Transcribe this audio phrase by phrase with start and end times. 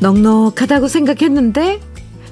[0.00, 1.80] 넉넉하다고 생각했는데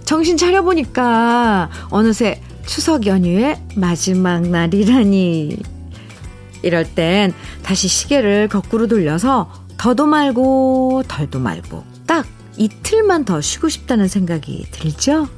[0.04, 5.58] 정신 차려보니까 어느새 추석 연휴의 마지막 날이라니.
[6.62, 12.26] 이럴 땐 다시 시계를 거꾸로 돌려서 더도 말고 덜도 말고 딱
[12.57, 15.29] 이틀만 더 쉬고 싶다는 생각이 들죠?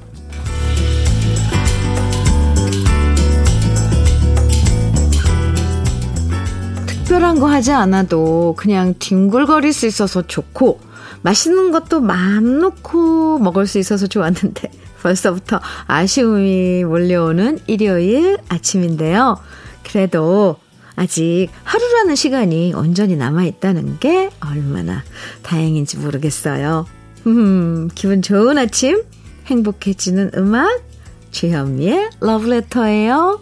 [6.87, 10.88] 특별한 거 하지 않아도 그냥 뒹굴거릴 수 있어서 좋고
[11.23, 14.71] 맛있는 것도 마음 놓고 먹을 수 있어서 좋았는데
[15.03, 19.39] 벌써부터 아쉬움이 몰려오는 일요일 아침인데요.
[19.85, 20.57] 그래도
[20.97, 25.05] 아직 하루라는 시간이 온전히 남아있다는 게 얼마나
[25.43, 26.87] 다행인지 모르겠어요.
[27.27, 29.03] 음, 기분 좋은 아침,
[29.47, 30.83] 행복해지는 음악,
[31.31, 33.41] 주현미의 러브레터예요.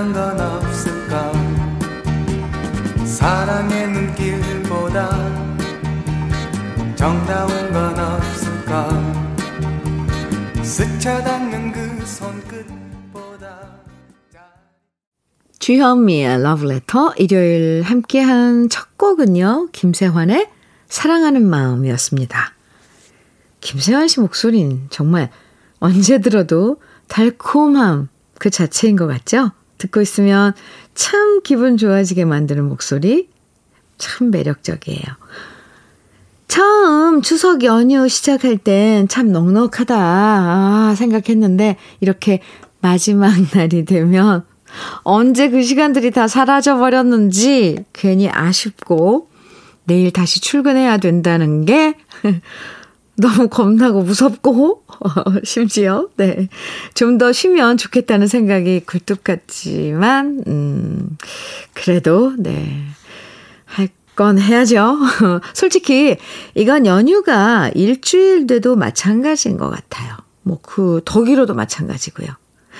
[0.00, 1.32] 흐뭇한 건 없을까
[3.04, 5.10] 사랑의 눈길보다
[6.96, 8.88] 정다운 건 없을까
[10.62, 13.60] 스쳐 닿는 그 손끝보다
[15.58, 19.68] 주현미의 러브레터 일요일 함께한 첫 곡은요.
[19.72, 20.48] 김세환의
[20.88, 22.54] 사랑하는 마음이었습니다.
[23.60, 25.30] 김세환 씨 목소리는 정말
[25.78, 28.08] 언제 들어도 달콤함
[28.38, 29.52] 그 자체인 것 같죠?
[29.80, 30.52] 듣고 있으면
[30.94, 33.28] 참 기분 좋아지게 만드는 목소리
[33.98, 35.02] 참 매력적이에요.
[36.48, 42.40] 처음 추석 연휴 시작할 땐 참 넉넉하다 아, 생각했는데 이렇게
[42.80, 44.44] 마지막 날이 되면
[45.02, 49.28] 언제 그 시간들이 다 사라져 버렸는지 괜히 아쉽고
[49.84, 51.94] 내일 다시 출근해야 된다는 게
[53.20, 54.84] 너무 겁나고 무섭고
[55.44, 56.48] 심지어 네.
[56.94, 61.16] 좀 더 쉬면 좋겠다는 생각이 굴뚝 같지만 음
[61.74, 62.84] 그래도 네.
[63.66, 63.88] 할
[64.20, 64.98] 건 해야죠.
[65.54, 66.18] 솔직히
[66.54, 70.14] 이건 연휴가 일주일 돼도 마찬가지인 것 같아요.
[70.42, 72.28] 뭐그더 길어도 마찬가지고요.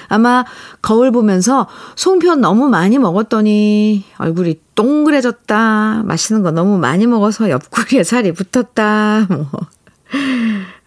[0.09, 0.45] 아마
[0.83, 6.03] 거울 보면서 송편 너무 많이 먹었더니 얼굴이 동그래졌다.
[6.05, 9.27] 맛있는 거 너무 많이 먹어서 옆구리에 살이 붙었다.
[9.31, 9.47] 뭐.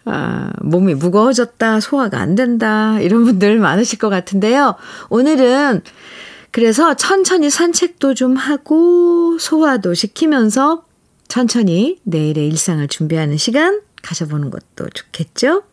[0.05, 1.79] 아, 몸이 무거워졌다.
[1.79, 2.99] 소화가 안 된다.
[2.99, 4.75] 이런 분들 많으실 것 같은데요.
[5.09, 5.81] 오늘은
[6.51, 10.83] 그래서 천천히 산책도 좀 하고 소화도 시키면서
[11.27, 15.63] 천천히 내일의 일상을 준비하는 시간 가져보는 것도 좋겠죠?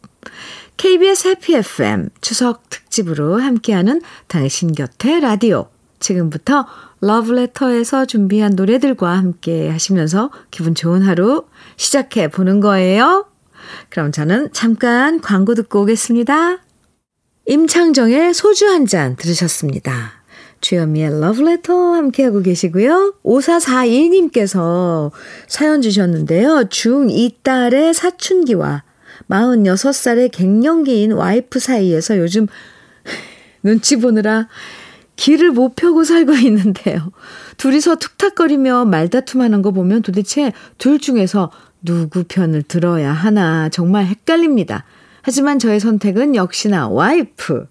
[0.77, 5.69] KBS 해피 FM 추석 특집으로 함께하는 당신 곁에 라디오.
[5.99, 6.67] 지금부터
[7.01, 11.45] 러브레터에서 준비한 노래들과 함께 하시면서 기분 좋은 하루
[11.77, 13.30] 시작해 보는 거예요.
[13.89, 16.59] 그럼 저는 잠깐 광고 듣고 오겠습니다.
[17.47, 20.21] 임창정의 소주 한 잔 들으셨습니다.
[20.61, 23.15] 주현미의 러브레터 함께하고 계시고요.
[23.25, 25.11] 5442님께서
[25.49, 26.67] 사연 주셨는데요.
[26.69, 28.85] 중2 딸의 사춘기와
[29.29, 32.47] 46살의 갱년기인 와이프 사이에서 요즘
[33.63, 34.49] 눈치 보느라
[35.17, 37.11] 길을 못 펴고 살고 있는데요.
[37.57, 41.51] 둘이서 툭탁거리며 말다툼하는 거 보면 도대체 둘 중에서
[41.83, 44.85] 누구 편을 들어야 하나 정말 헷갈립니다.
[45.23, 47.67] 하지만 저의 선택은 역시나 와이프.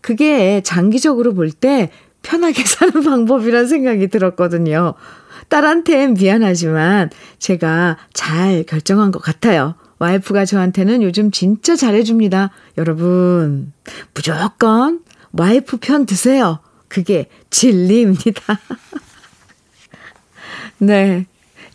[0.00, 1.90] 그게 장기적으로 볼 때
[2.22, 4.94] 편하게 사는 방법이란 생각이 들었거든요.
[5.48, 9.74] 딸한텐 미안하지만 제가 잘 결정한 것 같아요.
[9.98, 12.50] 와이프가 저한테는 요즘 진짜 잘해줍니다.
[12.76, 13.72] 여러분,
[14.12, 15.00] 무조건
[15.32, 16.58] 와이프 편 드세요.
[16.88, 18.60] 그게 진리입니다.
[20.78, 21.26] 네.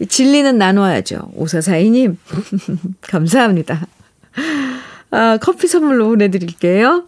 [0.08, 1.32] 진리는 나눠야죠.
[1.36, 2.18] 오사사이님.
[3.02, 3.88] 감사합니다.
[5.12, 7.06] 아, 커피 선물로 보내드릴게요.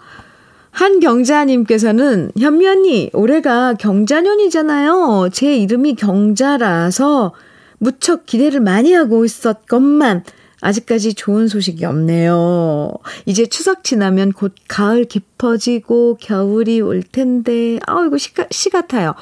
[0.72, 5.30] 한경자님께서는 현미 언니, 올해가 경자년이잖아요.
[5.32, 7.34] 제 이름이 경자라서
[7.78, 10.24] 무척 기대를 많이 하고 있었건만
[10.62, 12.94] 아직까지 좋은 소식이 없네요.
[13.26, 19.14] 이제 추석 지나면 곧 가을 깊어지고 겨울이 올 텐데, 아이고, 시, 시 같아요.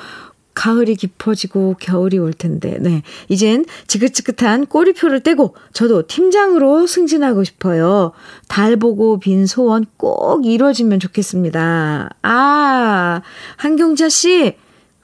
[0.61, 3.01] 가을이 깊어지고 겨울이 올 텐데, 네.
[3.29, 8.11] 이젠 지긋지긋한 꼬리표를 떼고 저도 팀장으로 승진하고 싶어요.
[8.47, 12.11] 달 보고 빈 소원 꼭 이루어지면 좋겠습니다.
[12.21, 13.21] 아,
[13.57, 14.53] 한경자 씨.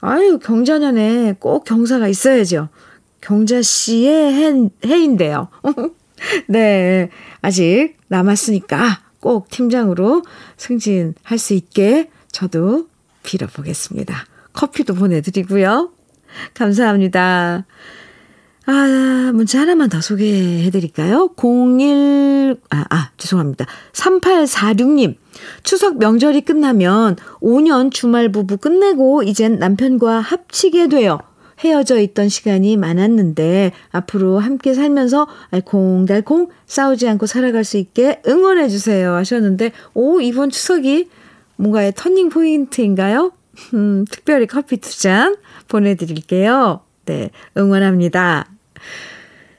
[0.00, 2.68] 아유, 경자년에 꼭 경사가 있어야죠.
[3.20, 5.48] 경자 씨의 해, 해인데요.
[6.46, 7.10] 네.
[7.42, 10.22] 아직 남았으니까 꼭 팀장으로
[10.56, 12.86] 승진할 수 있게 저도
[13.24, 14.27] 빌어보겠습니다.
[14.58, 15.92] 커피도 보내드리고요.
[16.54, 17.64] 감사합니다.
[18.66, 21.30] 아, 문자 하나만 더 소개해 드릴까요?
[21.36, 23.66] 01, 아, 아, 죄송합니다.
[23.92, 25.14] 3846님.
[25.62, 31.20] 추석 명절이 끝나면 5년 주말 부부 끝내고 이젠 남편과 합치게 돼요.
[31.60, 39.14] 헤어져 있던 시간이 많았는데 앞으로 함께 살면서 알콩달콩 싸우지 않고 살아갈 수 있게 응원해 주세요
[39.14, 41.08] 하셨는데 오 이번 추석이
[41.56, 43.32] 뭔가의 터닝 포인트인가요?
[43.74, 45.36] 음, 특별히 커피 두 잔
[45.68, 46.80] 보내드릴게요.
[47.06, 48.46] 네, 응원합니다.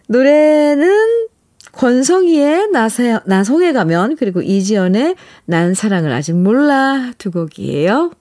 [0.07, 1.27] 노래는
[1.71, 5.15] 권성희의 나세, 나성에 가면 그리고 이지연의
[5.45, 8.11] 난 사랑을 아직 몰라 두 곡이에요.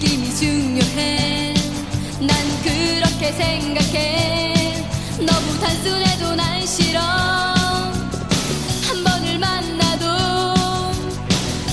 [0.00, 1.54] 느낌이 중요해.
[2.20, 4.86] 난 그렇게 생각해.
[5.18, 7.00] 너무 단순해도 난 싫어.
[7.00, 10.92] 한 번을 만나도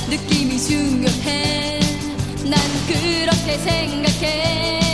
[0.10, 1.80] 느낌이 중요해.
[2.46, 4.85] 난 그렇게 생각해.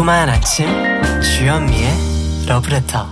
[0.00, 0.66] 달콤한 아침
[1.20, 1.90] 주현미의
[2.48, 3.06] 러브레터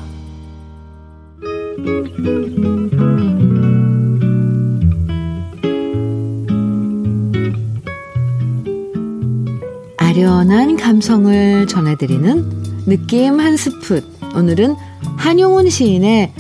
[9.99, 14.03] 아련한 감성을 전해드리는 느낌 한 스푼
[14.35, 14.75] 오늘은
[15.19, 16.33] 한용운 시인의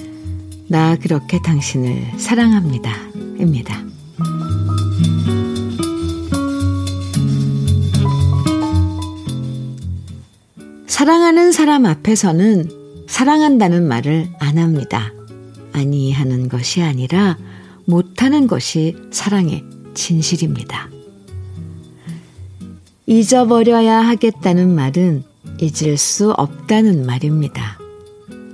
[0.68, 2.90] 나 그렇게 당신을 사랑합니다
[3.38, 3.82] 입니다.
[10.98, 15.12] 사랑하는 사람 앞에서는 사랑한다는 말을 안 합니다.
[15.72, 17.38] 아니 하는 것이 아니라
[17.84, 19.62] 못하는 것이 사랑의
[19.94, 20.90] 진실입니다.
[23.06, 25.22] 잊어버려야 하겠다는 말은
[25.60, 27.78] 잊을 수 없다는 말입니다.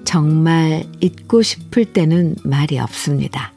[0.05, 3.55] 정말 잊고 싶을 때는 말이 없습니다.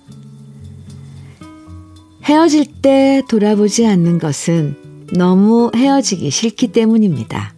[2.24, 4.78] 헤어질 때 돌아보지 않는 것은
[5.12, 7.57] 너무 헤어지기 싫기 때문입니다.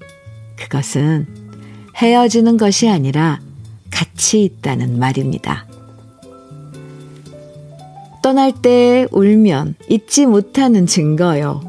[0.59, 1.25] 그것은
[1.95, 3.39] 헤어지는 것이 아니라
[3.89, 5.65] 같이 있다는 말입니다.
[8.21, 11.61] 떠날 때 울면 잊지 못하는 증거요.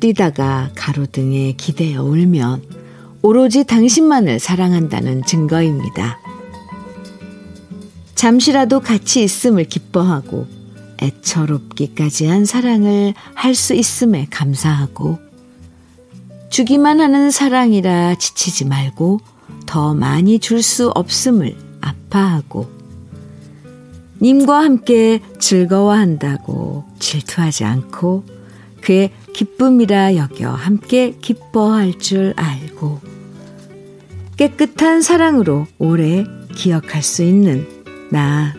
[0.00, 2.62] 뛰다가 가로등에 기대어 울면
[3.22, 6.20] 오로지 당신만을 사랑한다는 증거입니다.
[8.14, 10.46] 잠시라도 같이 있음을 기뻐하고
[11.02, 15.27] 애처롭기까지 한 사랑을 할 수 있음에 감사하고
[16.50, 19.20] 주기만 하는 사랑이라 지치지 말고
[19.66, 22.70] 더 많이 줄 수 없음을 아파하고
[24.20, 28.24] 님과 함께 즐거워한다고 질투하지 않고
[28.80, 33.00] 그의 기쁨이라 여겨 함께 기뻐할 줄 알고
[34.36, 36.24] 깨끗한 사랑으로 오래
[36.54, 37.66] 기억할 수 있는
[38.10, 38.54] 나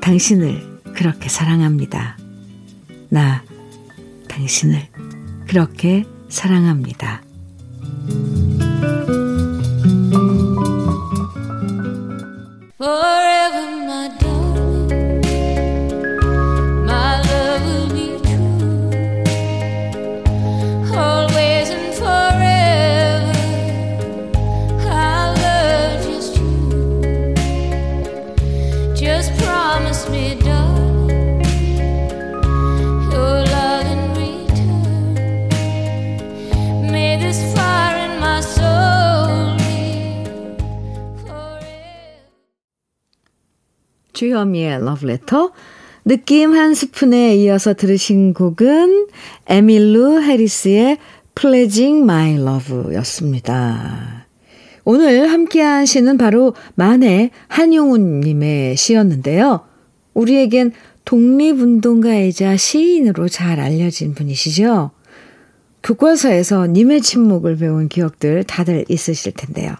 [0.00, 2.18] 당신을 그렇게 사랑합니다.
[3.08, 3.42] 나
[4.28, 4.88] 당신을
[5.46, 6.19] 그렇게 사랑합니다.
[12.78, 13.19] The
[44.20, 45.52] 주현미의 러브레터.
[46.04, 49.08] 느낌 한 스푼에 이어서 들으신 곡은
[49.46, 50.98] 에밀루 해리스의
[51.34, 54.26] Pledging My Love 였습니다.
[54.84, 59.60] 오늘 함께한 시는 바로 만해 한용운님의 시였는데요.
[60.12, 60.72] 우리에겐
[61.06, 64.90] 독립운동가이자 시인으로 잘 알려진 분이시죠?
[65.82, 69.76] 교과서에서 님의 침묵을 배운 기억들 다들 있으실 텐데요.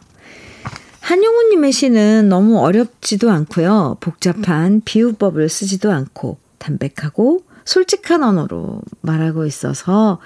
[1.00, 3.97] 한용운님의 시는 너무 어렵지도 않고요.
[4.00, 10.21] 복잡한 비유법을 쓰지도 않고 담백하고 솔직한 언어로 말하고 있어서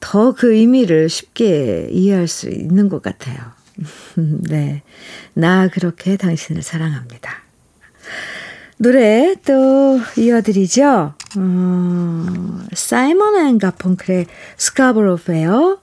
[0.00, 3.36] 더 그 의미를 쉽게 이해할 수 있는 것 같아요.
[4.48, 4.82] 네.
[5.34, 7.42] 나 그렇게 당신을 사랑합니다.
[8.78, 11.14] 노래 또 이어드리죠.
[11.38, 12.24] 어,
[12.72, 14.26] 사이먼 앤 가펑클의
[14.58, 15.78] Scarborough Fair,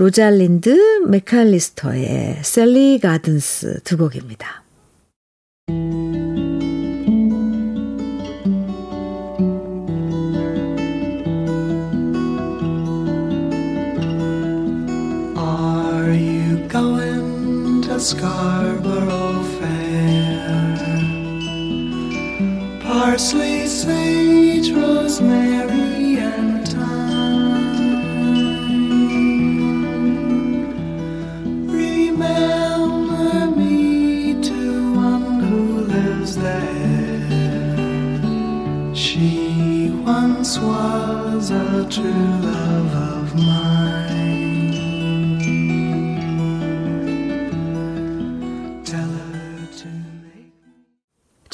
[0.00, 4.64] 로잘린드 메칼리스터의 셀리 가든스 두 곡입니다.
[18.00, 20.78] Scarborough Fair?
[22.80, 25.69] Parsley, sage, rosemary,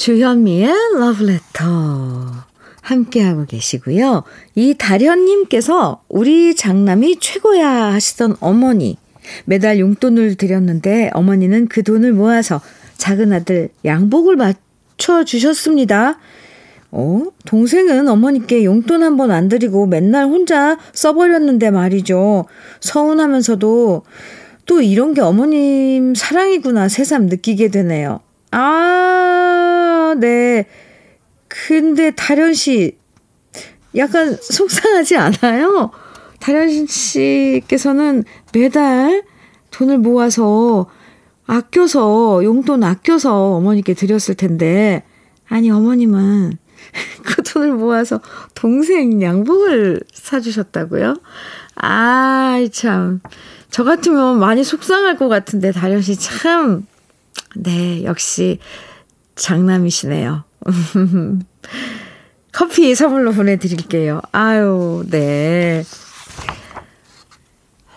[0.07, 0.69] 주현미의
[1.01, 1.65] 러브레터
[2.79, 4.23] 함께하고 계시고요.
[4.55, 8.95] 이 다련님께서 우리 장남이 최고야 하시던 어머니
[9.43, 12.61] 매달 용돈을 드렸는데 어머니는 그 돈을 모아서
[12.95, 16.19] 작은 아들 양복을 맞춰 주셨습니다.
[16.91, 17.23] 어?
[17.45, 22.45] 동생은 어머니께 용돈 한 번 안 드리고 맨날 혼자 써버렸는데 말이죠.
[22.79, 24.03] 서운하면서도
[24.67, 28.21] 또 이런 게 어머님 사랑이구나 새삼 느끼게 되네요.
[28.49, 29.06] 아,
[30.19, 30.65] 네.
[31.47, 32.97] 근데 다련 씨
[33.95, 35.91] 약간 속상하지 않아요?
[36.39, 39.23] 다련 씨께서는 매달
[39.71, 40.89] 돈을 모아서
[41.45, 45.03] 아껴서 용돈 아껴서 어머니께 드렸을 텐데
[45.47, 46.57] 아니 어머님은
[47.23, 48.21] 그 돈을 모아서
[48.53, 51.15] 동생 양복을 사주셨다고요?
[51.75, 53.21] 아, 참.
[53.69, 56.85] 저 같으면 많이 속상할 것 같은데, 다련 씨 참,
[57.55, 58.59] 네, 역시
[59.37, 60.43] 장남이시네요.
[62.51, 64.21] 커피 선물로 보내드릴게요.
[64.31, 65.83] 아유, 네.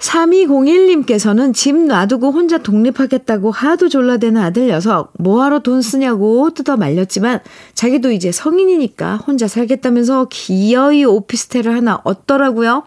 [0.01, 7.41] 3201님께서는 집 놔두고 혼자 독립하겠다고 하도 졸라대는 아들 녀석 뭐하러 돈 쓰냐고 뜯어 말렸지만
[7.75, 12.85] 자기도 이제 성인이니까 혼자 살겠다면서 기어이 오피스텔을 하나 얻더라고요.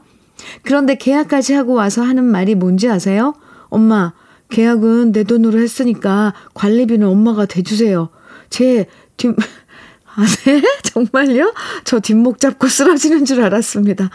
[0.64, 3.36] 그런데 계약까지 하고 와서 하는 말이 뭔지 아세요?
[3.70, 4.14] 엄마,
[4.50, 8.10] 계약은 내 돈으로 했으니까 관리비는 엄마가 대주세요.
[8.54, 8.86] 제
[9.18, 9.34] 뒷,
[10.16, 10.62] 아, 네?
[10.86, 11.56] 정말요?
[11.86, 14.12] 저 뒷목 잡고 쓰러지는 줄 알았습니다.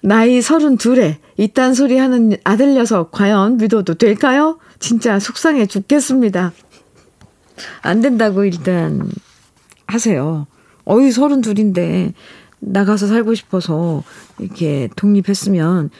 [0.00, 4.60] 나이 서른 둘에 이딴 소리 하는 아들 녀석 과연 믿어도 될까요?
[4.78, 6.52] 진짜 속상해 죽겠습니다.
[7.82, 9.10] 안 된다고 일단
[9.88, 10.46] 하세요.
[10.84, 12.14] 어이 서른 둘인데
[12.60, 14.04] 나가서 살고 싶어서
[14.38, 15.90] 이렇게 독립했으면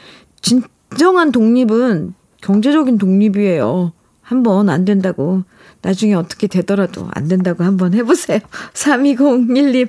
[0.42, 3.92] 진정한 독립은 경제적인 독립이에요.
[4.24, 5.44] 한번 안 된다고
[5.82, 8.40] 나중에 어떻게 되더라도 안 된다고 한번 해보세요.
[8.72, 9.88] 3201님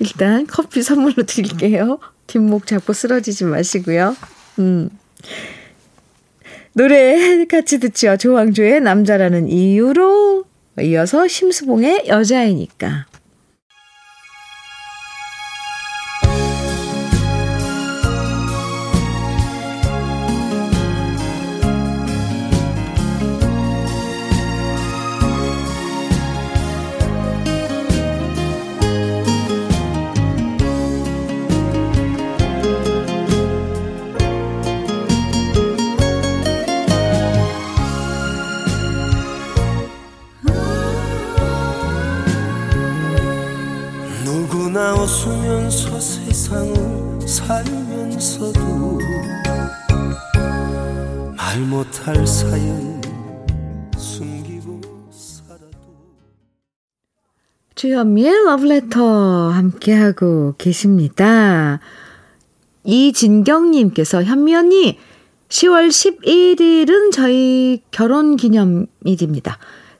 [0.00, 1.98] 일단 커피 선물로 드릴게요.
[2.26, 4.16] 뒷목 잡고 쓰러지지 마시고요.
[4.58, 4.90] 음.
[6.72, 8.16] 노래 같이 듣죠.
[8.16, 10.44] 조항조의 남자라는 이유로
[10.80, 13.06] 이어서 심수봉의 여자이니까.
[57.76, 61.78] 주현미의 러브레터 함께하고 계십니다.
[62.84, 64.98] 이진경님께서 현미 언니
[65.50, 69.58] 10월 11일은 저희 결혼 기념일입니다.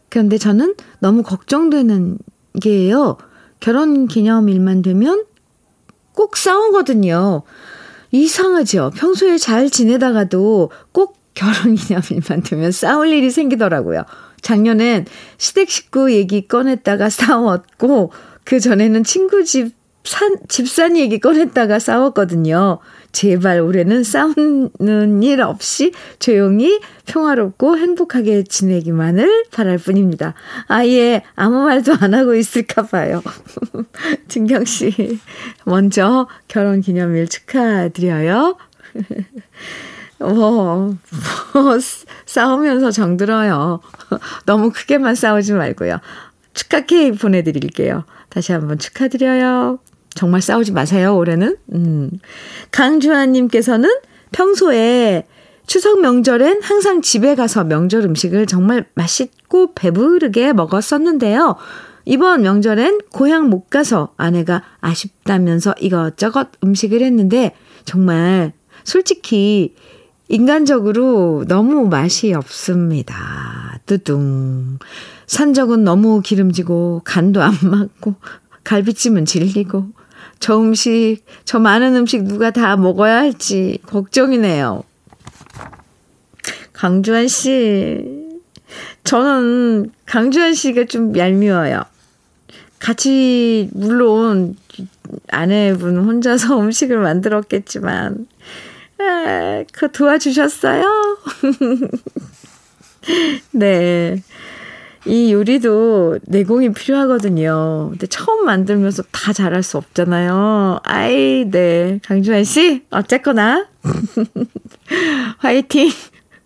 [0.08, 2.16] 그런데 저는 너무 걱정되는
[2.62, 3.18] 게요.
[3.60, 5.26] 결혼 기념일만 되면
[6.14, 7.42] 꼭 싸우거든요.
[8.10, 8.92] 이상하죠?
[8.96, 14.04] 평소에 잘 지내다가도 꼭 결혼 기념일만 되면 싸울 일이 생기더라고요.
[14.46, 15.06] 작년엔
[15.38, 18.12] 시댁 식구 얘기 꺼냈다가 싸웠고,
[18.44, 19.74] 그 전에는 친구 집
[20.04, 22.78] 산, 집산 얘기 꺼냈다가 싸웠거든요.
[23.10, 30.34] 제발 올해는 싸우는 일 없이 조용히 평화롭고 행복하게 지내기만을 바랄 뿐입니다.
[30.68, 33.24] 아예 아무 말도 안 하고 있을까 봐요.
[34.28, 35.18] 진경 씨,
[35.64, 38.56] 먼저 결혼 기념일 축하드려요.
[40.18, 40.94] 뭐,
[41.52, 41.78] 뭐,
[42.26, 43.80] 싸우면서 정들어요.
[44.46, 45.98] 너무 크게만 싸우지 말고요.
[46.54, 48.04] 축하 케이크 보내드릴게요.
[48.28, 49.78] 다시 한번 축하드려요.
[50.14, 51.56] 정말 싸우지 마세요, 올해는.
[51.74, 52.10] 음.
[52.70, 53.90] 강주환님께서는
[54.32, 55.26] 평소에
[55.66, 61.56] 추석 명절엔 항상 집에 가서 명절 음식을 정말 맛있고 배부르게 먹었었는데요.
[62.04, 67.52] 이번 명절엔 고향 못 가서 아내가 아쉽다면서 이것저것 음식을 했는데
[67.84, 68.52] 정말
[68.84, 69.74] 솔직히
[70.28, 73.78] 인간적으로 너무 맛이 없습니다.
[73.86, 74.78] 뚜둥.
[75.26, 78.14] 산적은 너무 기름지고 간도 안 맞고
[78.64, 79.86] 갈비찜은 질리고
[80.38, 84.82] 저 음식, 저 많은 음식 누가 다 먹어야 할지 걱정이네요.
[86.72, 88.26] 강주한 씨.
[89.04, 91.82] 저는 강주한 씨가 좀 얄미워요.
[92.78, 94.56] 같이, 물론,
[95.28, 98.26] 아내분 혼자서 음식을 만들었겠지만,
[98.98, 101.18] 아, 그거 도와주셨어요?
[103.52, 104.22] 네.
[105.06, 107.88] 이 요리도 내공이 필요하거든요.
[107.90, 110.80] 근데 처음 만들면서 다 잘할 수 없잖아요.
[110.82, 112.00] 아이, 네.
[112.04, 113.68] 강주환 씨, 어쨌거나.
[115.38, 115.90] 화이팅!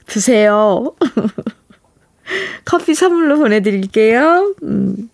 [0.06, 0.94] 드세요.
[2.66, 4.54] 커피 선물로 보내드릴게요.
[4.64, 5.08] 음.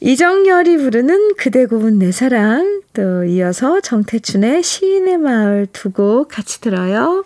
[0.00, 2.82] 이정열이 부르는 그대 고운 내 사랑.
[2.92, 7.24] 또 이어서 정태춘의 시인의 마을 두 곡 같이 들어요.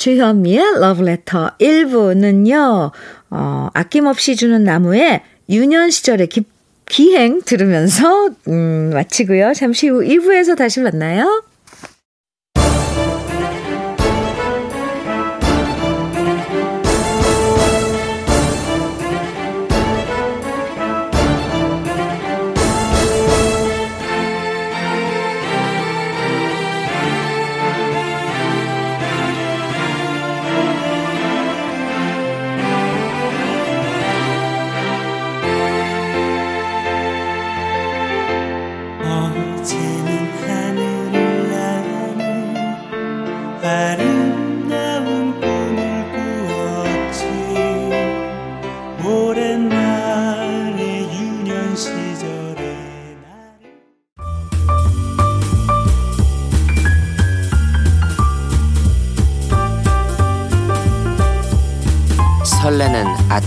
[0.00, 2.90] 주현미의 러브레터 1부는요,
[3.30, 6.44] 어, 아낌없이 주는 나무의 유년 시절의 기,
[6.86, 9.52] 기행 들으면서, 음, 마치고요.
[9.52, 11.44] 잠시 후 2부에서 다시 만나요.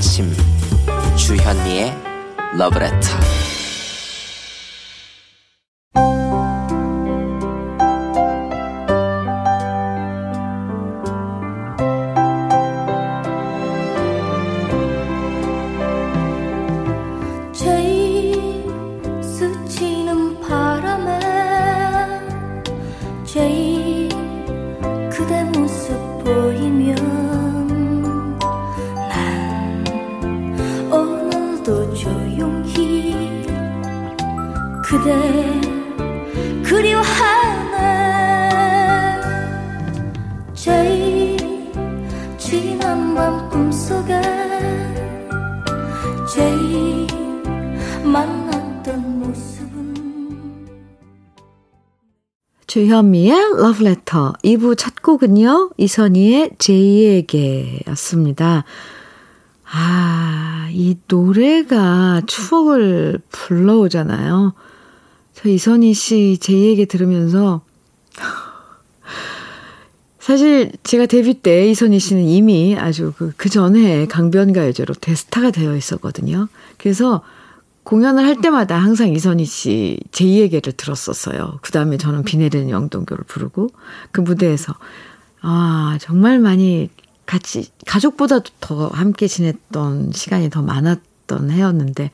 [0.03, 0.35] 아침
[1.15, 1.95] 주현미의
[2.57, 3.22] 러브레터
[34.93, 35.59] 그대
[36.63, 37.79] 그리워하네
[40.53, 41.71] 제일
[42.37, 44.21] 지난 밤 꿈속에
[52.67, 55.71] 주현미의 러브레터 2부 첫 곡은요.
[55.77, 58.63] 이선희의 제2에게 였습니다.
[59.71, 64.53] 아, 이 노래가 추억을 불러오잖아요.
[65.43, 67.61] 저 이선희 씨 제 얘기 들으면서
[70.17, 76.47] 사실 제가 데뷔 때 이선희 씨는 이미 아주 그, 그 전에 강변가요제로 대스타가 되어 있었거든요.
[76.77, 77.23] 그래서
[77.83, 81.59] 공연을 할 때마다 항상 이선희 씨 제2에게를 들었었어요.
[81.61, 83.67] 그 다음에 저는 비 내리는 영동교를 부르고
[84.13, 84.73] 그 무대에서
[85.41, 86.89] 아, 정말 많이
[87.25, 92.11] 같이, 가족보다도 더 함께 지냈던 시간이 더 많았던 해였는데,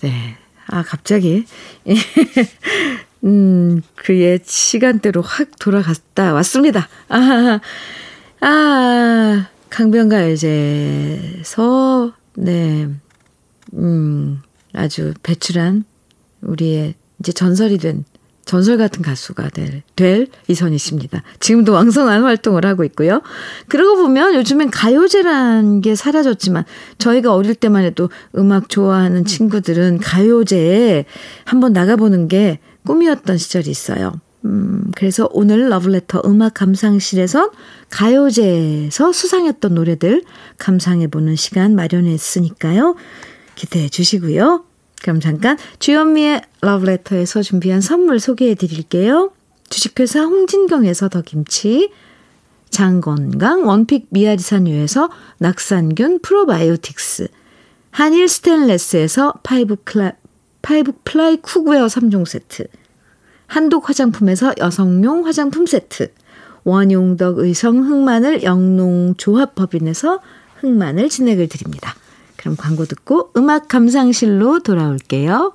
[0.00, 0.38] 네.
[0.68, 1.46] 아, 갑자기.
[3.24, 6.88] 음, 그의 시간대로 확 돌아갔다 왔습니다.
[7.08, 7.60] 아,
[8.40, 10.42] 아, 강변가요제에서,
[12.36, 12.88] 네,
[13.74, 15.84] 음, 아주 배출한
[16.42, 18.04] 우리의 이제 전설이 된
[18.46, 21.22] 전설 같은 가수가 될, 될 이선희 씨입니다.
[21.40, 23.20] 지금도 왕성한 활동을 하고 있고요.
[23.66, 26.64] 그러고 보면 요즘엔 가요제란 게 사라졌지만
[26.98, 31.04] 저희가 어릴 때만 해도 음악 좋아하는 친구들은 가요제에
[31.44, 34.12] 한번 나가보는 게 꿈이었던 시절이 있어요.
[34.44, 37.50] 음, 그래서 오늘 러블레터 음악 감상실에선
[37.90, 40.22] 가요제에서 수상했던 노래들
[40.58, 42.94] 감상해보는 시간 마련했으니까요.
[43.56, 44.64] 기대해 주시고요.
[45.02, 49.32] 그럼 잠깐 주현미의 러브레터에서 준비한 선물 소개해 드릴게요.
[49.68, 51.90] 주식회사 홍진경에서 더김치,
[52.70, 57.28] 장건강 원픽 미아리산유에서 낙산균 프로바이오틱스,
[57.90, 60.12] 한일 스테인레스에서 파이브, 클라,
[60.62, 62.66] 파이브 플라이 쿡웨어 3종 세트,
[63.46, 66.12] 한독 화장품에서 여성용 화장품 세트,
[66.64, 70.20] 원용덕 의성 흑마늘 영농조합법인에서
[70.60, 71.94] 흑마늘 진행을 드립니다.
[72.46, 75.52] 그럼 광고 듣고 음악 감상실로 돌아올게요.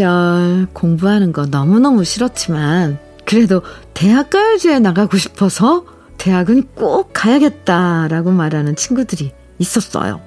[0.00, 3.60] 시절 공부하는 거 너무너무 싫었지만 그래도
[3.92, 5.84] 대학 가요제에 나가고 싶어서
[6.16, 10.22] 대학은 꼭 가야겠다라고 말하는 친구들이 있었어요.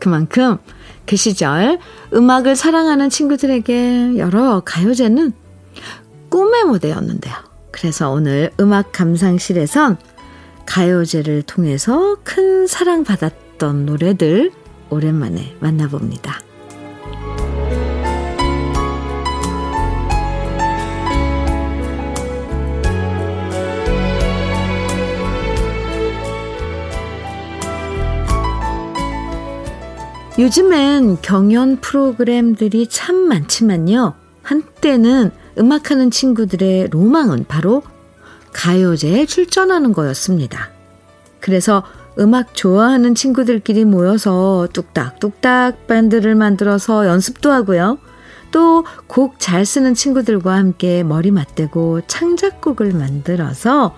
[0.00, 0.58] 그만큼
[1.06, 1.78] 그 시절
[2.12, 5.32] 음악을 사랑하는 친구들에게 여러 가요제는
[6.28, 7.34] 꿈의 무대였는데요.
[7.70, 9.96] 그래서 오늘 음악 감상실에선
[10.66, 14.50] 가요제를 통해서 큰 사랑받았던 노래들
[14.90, 16.40] 오랜만에 만나봅니다.
[30.38, 34.14] 요즘엔 경연 프로그램들이 참 많지만요.
[34.42, 37.82] 한때는 음악하는 친구들의 로망은 바로
[38.52, 40.70] 가요제에 출전하는 거였습니다.
[41.40, 41.84] 그래서
[42.18, 47.98] 음악 좋아하는 친구들끼리 모여서 뚝딱뚝딱 밴드를 만들어서 연습도 하고요.
[48.50, 53.96] 또 곡 잘 쓰는 친구들과 함께 머리 맞대고 창작곡을 만들어서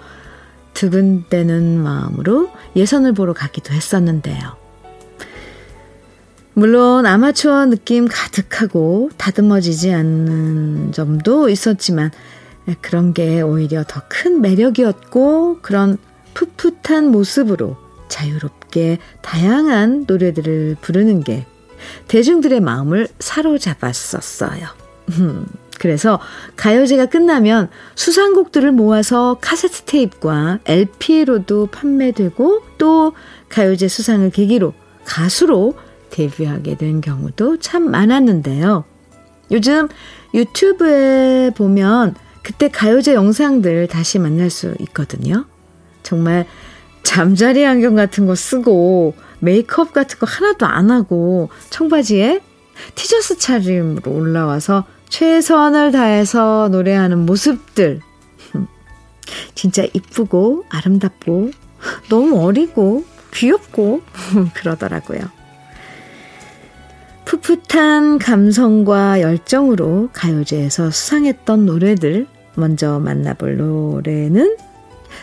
[0.75, 4.65] 두근대는 마음으로 예선을 보러 가기도 했었는데요.
[6.58, 12.10] 물론 아마추어 느낌 가득하고 다듬어지지 않는 점도 있었지만
[12.80, 15.98] 그런 게 오히려 더 큰 매력이었고 그런
[16.32, 17.76] 풋풋한 모습으로
[18.08, 21.44] 자유롭게 다양한 노래들을 부르는 게
[22.08, 24.66] 대중들의 마음을 사로잡았었어요.
[25.78, 26.18] 그래서
[26.56, 33.12] 가요제가 끝나면 수상곡들을 모아서 카세트 테이프와 LP로도 판매되고 또
[33.50, 34.72] 가요제 수상을 계기로
[35.04, 35.74] 가수로
[36.16, 38.85] 데뷔하게 된 경우도 참 많았는데요.
[39.50, 39.88] 요즘
[40.33, 45.44] 유튜브에 보면 그때 가요제 영상들 다시 만날 수 있거든요.
[46.02, 46.46] 정말
[47.02, 52.40] 잠자리 안경 같은 거 쓰고 메이크업 같은 거 하나도 안 하고 청바지에
[52.94, 58.00] 티셔츠 차림으로 올라와서 최선을 다해서 노래하는 모습들.
[59.55, 61.50] 진짜 이쁘고 아름답고
[62.09, 64.02] 너무 어리고 귀엽고
[64.55, 65.36] 그러더라고요.
[67.26, 74.56] 풋풋한 감성과 열정으로 가요제에서 수상했던 노래들 먼저 만나볼 노래는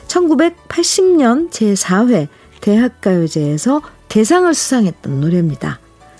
[0.07, 2.27] 1980년 제4회
[2.59, 5.79] 대학가요제에서 대상을 수상했던 노래입니다.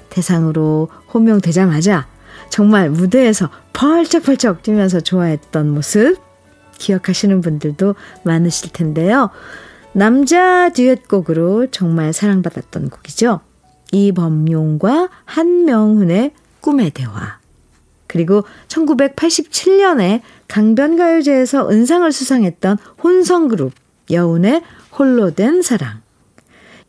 [0.10, 2.08] 대상으로 호명되자마자
[2.50, 6.18] 정말 무대에서 펄쩍펄쩍 뛰면서 좋아했던 모습
[6.78, 9.32] 기억하시는 분들도 많으실 텐데요.
[9.92, 13.42] 남자 듀엣곡으로 정말 사랑받았던 곡이죠.
[13.94, 17.40] 이범용과 한명훈의 꿈의 대화.
[18.08, 23.72] 그리고 1987년에 강변가요제에서 은상을 수상했던 혼성그룹
[24.12, 24.62] 여운의
[24.98, 26.02] 홀로 된 사랑.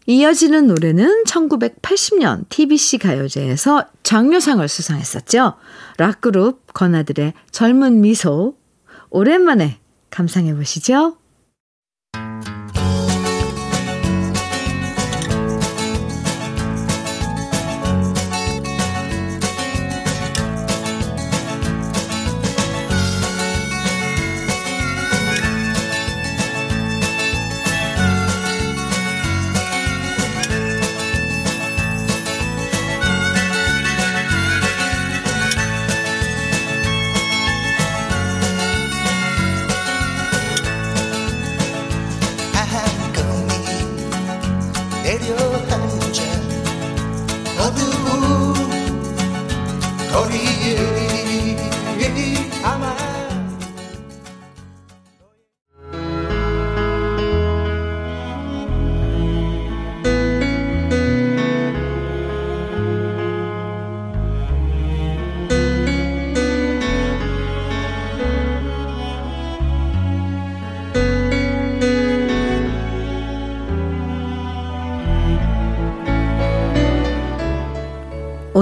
[0.06, 5.54] 이어지는 노래는 1980년 TBC 가요제에서 장려상을 수상했었죠.
[5.96, 8.56] 락그룹 건아들의 젊은 미소.
[9.08, 9.78] 오랜만에
[10.10, 11.16] 감상해 보시죠.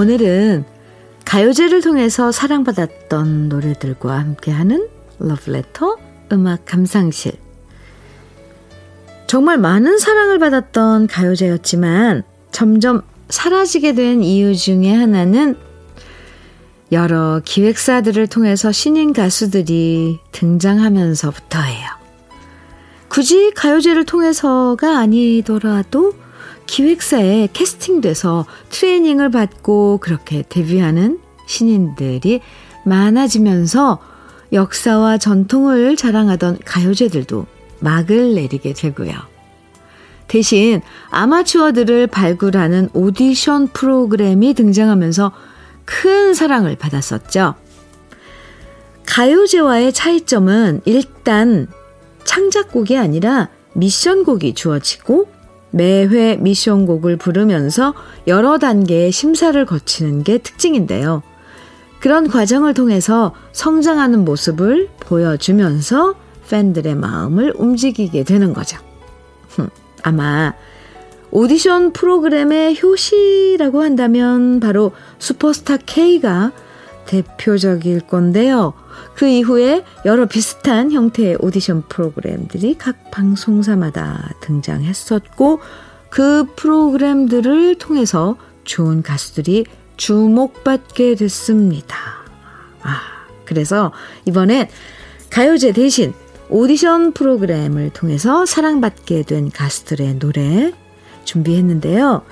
[0.03, 0.65] 오늘은
[1.23, 4.89] 가요제를 통해서 사랑받았던 노래들과 함께하는
[5.19, 5.97] 러브레터
[6.33, 7.31] 음악 감상실.
[9.27, 15.55] 정말 많은 사랑을 받았던 가요제였지만 점점 사라지게 된 이유 중에 하나는
[16.91, 21.87] 여러 기획사들을 통해서 신인 가수들이 등장하면서부터예요.
[23.07, 26.22] 굳이 가요제를 통해서가 아니더라도
[26.73, 32.41] 기획사에 캐스팅돼서 트레이닝을 받고 그렇게 데뷔하는 신인들이
[32.83, 33.99] 많아지면서
[34.51, 37.45] 역사와 전통을 자랑하던 가요제들도
[37.79, 39.13] 막을 내리게 되고요.
[40.27, 40.81] 대신
[41.11, 45.31] 아마추어들을 발굴하는 오디션 프로그램이 등장하면서
[45.85, 47.53] 큰 사랑을 받았었죠.
[49.05, 51.67] 가요제와의 차이점은 일단
[52.23, 55.42] 창작곡이 아니라 미션곡이 주어지고
[55.73, 57.95] 매회 미션곡을 부르면서
[58.27, 61.23] 여러 단계의 심사를 거치는 게 특징인데요.
[61.99, 66.13] 그런 과정을 통해서 성장하는 모습을 보여주면서
[66.49, 68.77] 팬들의 마음을 움직이게 되는 거죠.
[69.49, 69.69] 흠,
[70.03, 70.53] 아마
[71.31, 76.51] 오디션 프로그램의 효시라고 한다면 바로 슈퍼스타 K가
[77.07, 78.73] 대표적일 건데요.
[79.15, 85.59] 그 이후에 여러 비슷한 형태의 오디션 프로그램들이 각 방송사마다 등장했었고
[86.09, 89.65] 그 프로그램들을 통해서 좋은 가수들이
[89.97, 91.97] 주목받게 됐습니다.
[92.81, 92.99] 아,
[93.45, 93.91] 그래서
[94.25, 94.67] 이번엔
[95.29, 96.13] 가요제 대신
[96.49, 100.71] 오디션 프로그램을 통해서 사랑받게 된 가수들의 노래
[101.23, 102.23] 준비했는데요.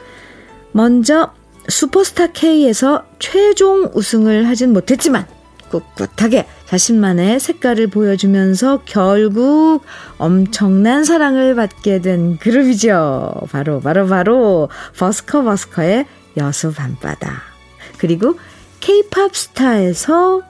[0.73, 1.33] 먼저
[1.67, 5.25] 슈퍼스타 K에서 최종 우승을 하진 못했지만
[5.71, 9.81] 꿋꿋하게 자신만의 색깔을 보여주면서 결국
[10.17, 13.47] 엄청난 사랑을 받게 된 그룹이죠.
[13.51, 16.05] 바로 바로 바로 버스커 버스커의
[16.37, 17.41] 여수 밤바다.
[17.97, 18.35] 그리고
[18.79, 20.41] 케이팝 스타에서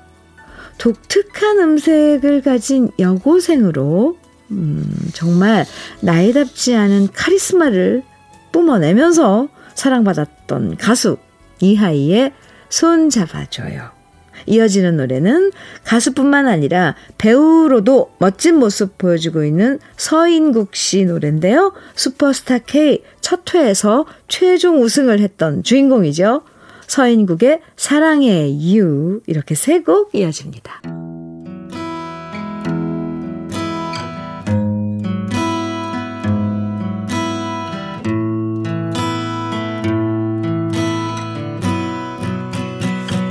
[0.78, 4.18] 독특한 음색을 가진 여고생으로
[4.52, 5.66] 음, 정말
[6.02, 8.04] 나이답지 않은 카리스마를
[8.52, 11.18] 뿜어내면서 사랑받았던 가수
[11.60, 12.34] 이하이의
[12.70, 14.01] 손 잡아줘요.
[14.46, 15.52] 이어지는 노래는
[15.84, 21.74] 가수뿐만 아니라 배우로도 멋진 모습 보여주고 있는 서인국 씨 노래인데요.
[21.96, 26.44] 슈퍼스타 K 첫 회에서 최종 우승을 했던 주인공이죠.
[26.88, 31.11] 서인국의 사랑의 이유 이렇게 세 곡 이어집니다.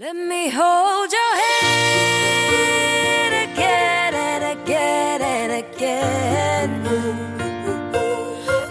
[0.00, 6.70] Let me hold your hand again and again and again.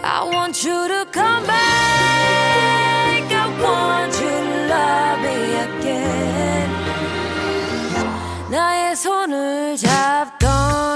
[0.04, 3.32] I want you to come back.
[3.32, 5.38] I want you to love me
[5.68, 6.70] again.
[8.50, 10.96] 나의 손을 잡던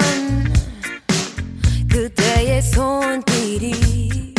[1.88, 4.34] 그대의 손길이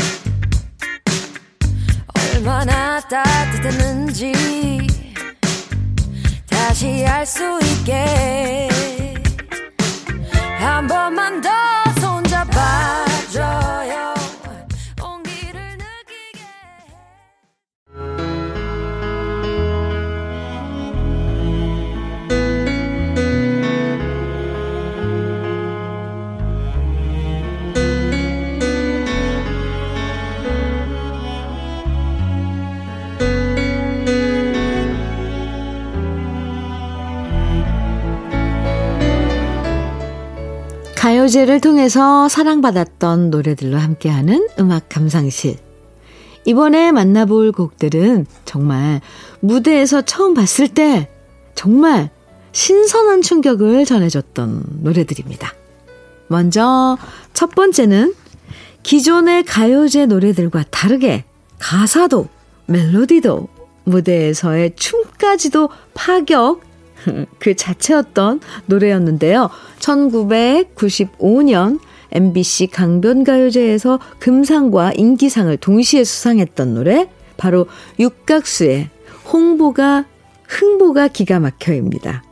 [2.36, 4.95] 얼마나 따뜻했는지.
[6.76, 8.68] 다시 알 수 있게.
[10.60, 11.75] 한 번만 더
[41.26, 45.58] 가요제를 통해서 사랑받았던 노래들로 함께하는 음악 감상실.
[46.46, 49.02] 이번에 만나볼 곡들은 정말
[49.40, 51.10] 무대에서 처음 봤을 때
[51.56, 52.12] 정말
[52.52, 55.52] 신선한 충격을 전해줬던 노래들입니다.
[56.28, 56.96] 먼저
[57.34, 58.14] 첫 번째는
[58.84, 61.24] 기존의 가요제 노래들과 다르게
[61.58, 62.28] 가사도
[62.68, 63.48] 멜로디도
[63.86, 66.62] 무대에서의 춤까지도 파격
[67.40, 69.50] 그 자체였던 노래였는데요.
[69.80, 71.80] 1995년
[72.12, 77.68] MBC 강변가요제에서 금상과 인기상을 동시에 수상했던 노래 바로
[78.00, 78.90] 육각수의
[79.32, 80.06] 홍보가
[80.48, 82.24] 흥보가 기가 막혀입니다.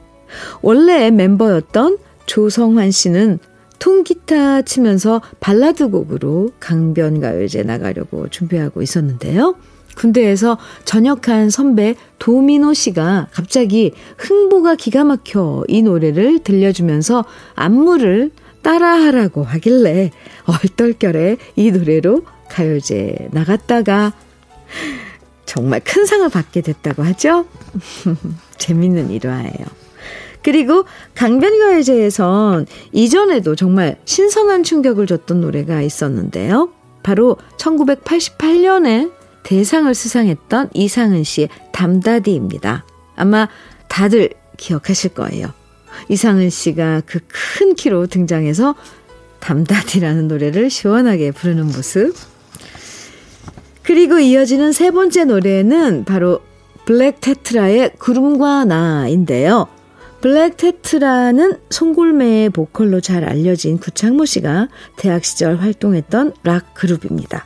[0.61, 3.39] 원래 멤버였던 조성환 씨는
[3.79, 9.55] 통기타 치면서 발라드 곡으로 강변가요제 나가려고 준비하고 있었는데요.
[9.95, 17.25] 군대에서 전역한 선배 도미노 씨가 갑자기 흥보가 기가 막혀 이 노래를 들려주면서
[17.55, 20.11] 안무를 따라하라고 하길래
[20.45, 24.13] 얼떨결에 이 노래로 가요제 나갔다가
[25.45, 27.45] 정말 큰 상을 받게 됐다고 하죠?
[28.57, 29.83] 재밌는 일화예요.
[30.41, 36.69] 그리고 강변가요제에선 이전에도 정말 신선한 충격을 줬던 노래가 있었는데요.
[37.01, 39.11] 바로 1988년에
[39.43, 42.85] 대상을 수상했던 이상은 씨의 담다디입니다.
[43.15, 43.47] 아마
[43.87, 45.53] 다들 기억하실 거예요.
[46.09, 47.19] 이상은 씨가 그
[47.55, 48.75] 큰 키로 등장해서
[49.39, 52.13] 담다디라는 노래를 시원하게 부르는 모습.
[53.83, 56.39] 그리고 이어지는 세 번째 노래는 바로
[56.85, 59.67] 블랙 테트라의 구름과 나인데요.
[60.21, 67.45] 블랙 테트라는 송골매의 보컬로 잘 알려진 구창모 씨가 대학 시절 활동했던 락 그룹입니다.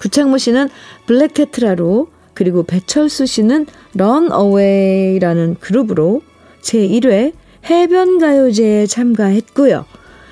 [0.00, 0.68] 구창모 씨는
[1.06, 6.22] 블랙 테트라로 그리고 배철수 씨는 런 어웨이라는 그룹으로
[6.62, 7.32] 제1회
[7.68, 9.84] 해변가요제에 참가했고요.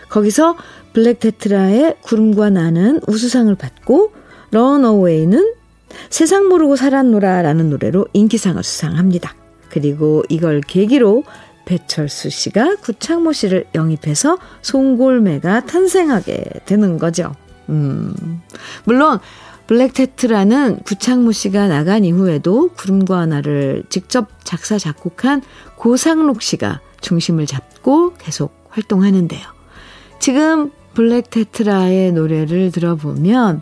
[0.08, 0.56] 거기서
[0.94, 4.12] 블랙 테트라의 구름과 나는 우수상을 받고
[4.50, 5.52] 런 어웨이는
[6.08, 9.34] 세상 모르고 살았노라라는 노래로 인기상을 수상합니다.
[9.68, 11.24] 그리고 이걸 계기로
[11.66, 17.34] 배철수 씨가 구창모 씨를 영입해서 송골매가 탄생하게 되는 거죠.
[17.68, 18.40] 음,
[18.84, 19.18] 물론
[19.68, 25.42] 블랙 테트라는 구창모 씨가 나간 이후에도 구름과 나를 직접 작사 작곡한
[25.76, 29.42] 고상록 씨가 중심을 잡고 계속 활동하는데요.
[30.20, 33.60] 지금 블랙 테트라의 노래를 들어보면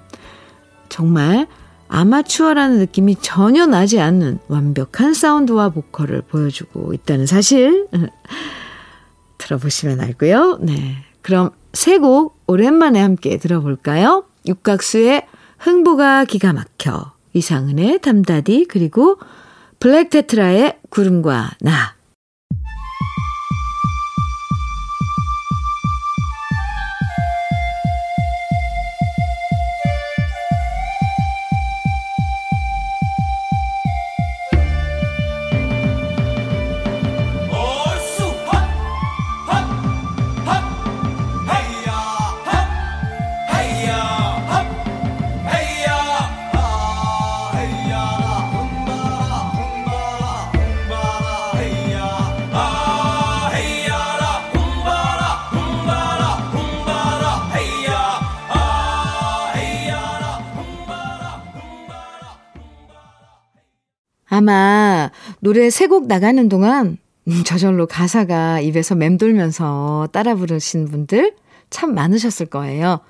[0.88, 1.48] 정말
[1.88, 7.88] 아마추어라는 느낌이 전혀 나지 않는 완벽한 사운드와 보컬을 보여주고 있다는 사실
[9.38, 10.58] 들어보시면 알고요.
[10.62, 10.98] 네.
[11.22, 14.24] 그럼 세 곡 오랜만에 함께 들어볼까요?
[14.46, 15.26] 육각수의
[15.58, 19.18] 흥보가 기가 막혀, 이상은의 담다디, 그리고
[19.78, 21.95] 블랙 테트라의 구름과 나.
[64.46, 71.34] 아마 노래 세 곡 나가는 동안 음, 저절로 가사가 입에서 맴돌면서 따라 부르신 분들
[71.70, 73.00] 참 많으셨을 거예요.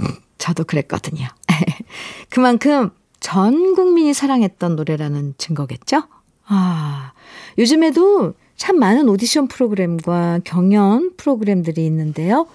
[0.00, 0.06] 음,
[0.38, 1.26] 저도 그랬거든요.
[2.30, 6.02] 그만큼 전 국민이 사랑했던 노래라는 증거겠죠?
[6.46, 7.12] 아,
[7.58, 12.48] 요즘에도 참 많은 오디션 프로그램과 경연 프로그램들이 있는데요.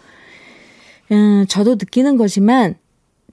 [1.14, 2.76] 음, 저도 느끼는 거지만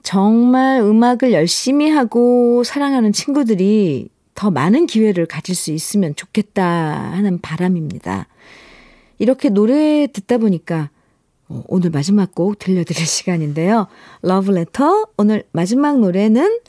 [0.03, 8.27] 정말 음악을 열심히 하고 사랑하는 친구들이 더 많은 기회를 가질 수 있으면 좋겠다 하는 바람입니다.
[9.17, 10.89] 이렇게 노래 듣다 보니까
[11.47, 13.87] 어, 오늘 마지막 곡 들려드릴 시간인데요.
[14.21, 16.59] 러브레터 오늘 마지막 노래는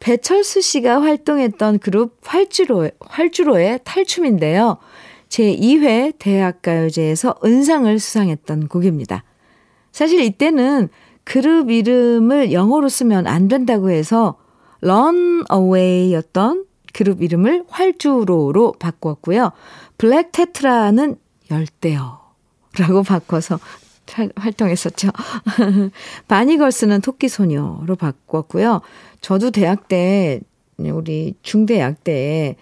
[0.00, 4.78] 배철수 씨가 활동했던 그룹 활주로, 활주로의 탈춤인데요.
[5.28, 9.24] 제2회 대학가요제에서 은상을 수상했던 곡입니다.
[9.92, 10.88] 사실 이때는
[11.24, 14.36] 그룹 이름을 영어로 쓰면 안 된다고 해서
[14.82, 19.52] Run Away였던 그룹 이름을 활주로로 바꾸었고요.
[19.98, 21.16] 블랙 테트라는
[21.50, 23.58] 열대어라고 바꿔서
[24.36, 25.10] 활동했었죠.
[26.28, 28.80] 바니걸스는 토끼소녀로 바꿨고요.
[29.20, 30.40] 저도 대학 때,
[30.78, 32.56] 우리 중대학 때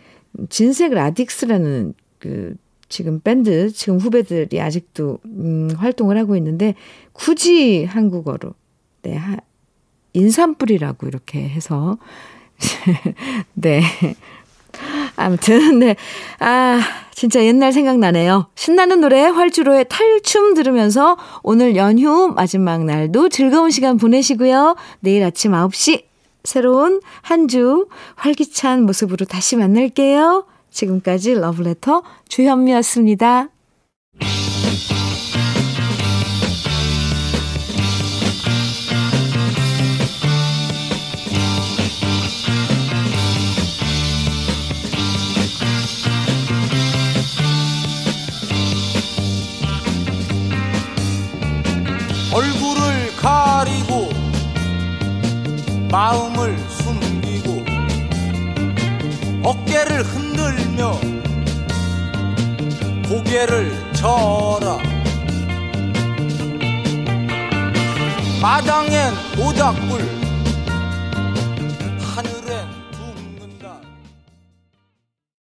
[0.48, 2.54] 진색 라딕스라는 그
[2.88, 6.74] 지금 밴드, 지금 후배들이 아직도 음, 활동을 하고 있는데
[7.12, 8.54] 굳이 한국어로
[9.02, 9.38] 네, 하,
[10.12, 11.98] 인삼뿌리라고 이렇게 해서
[13.54, 13.82] 네.
[15.16, 15.96] 아무튼 네.
[16.40, 16.80] 아,
[17.14, 18.48] 진짜 옛날 생각나네요.
[18.54, 24.76] 신나는 노래 활주로의 탈춤 들으면서 오늘 연휴 마지막 날도 즐거운 시간 보내시고요.
[25.00, 26.04] 내일 아침 9시
[26.44, 27.86] 새로운 한 주
[28.16, 30.46] 활기찬 모습으로 다시 만날게요.
[30.70, 33.51] 지금까지 러브레터 주현미였습니다.
[55.92, 57.66] 마음을 숨기고
[59.42, 60.98] 어깨를 흔들며
[63.06, 64.78] 고개를 저어라.
[68.40, 70.00] 마당엔 모닥불